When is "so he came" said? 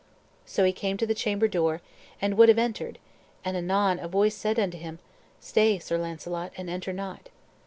0.47-0.97